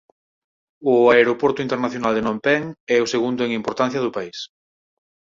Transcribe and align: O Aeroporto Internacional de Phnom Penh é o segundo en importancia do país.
O 0.93 0.95
Aeroporto 1.15 1.59
Internacional 1.65 2.13
de 2.15 2.21
Phnom 2.23 2.39
Penh 2.45 2.69
é 2.95 2.97
o 3.05 3.11
segundo 3.13 3.39
en 3.43 3.57
importancia 3.59 4.03
do 4.05 4.13
país. 4.17 4.37